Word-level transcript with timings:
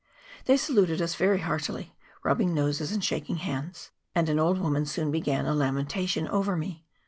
They 0.45 0.57
saluted 0.57 0.99
us 0.99 1.13
very 1.13 1.41
heartily, 1.41 1.93
rubbing 2.23 2.55
noses 2.55 2.91
and 2.91 3.03
shaking 3.03 3.35
hands; 3.35 3.91
and 4.15 4.29
an 4.29 4.39
old 4.39 4.57
woman 4.57 4.87
soon 4.87 5.11
began 5.11 5.45
a 5.45 5.53
lamentation 5.53 6.27
over 6.29 6.57
me. 6.57 6.83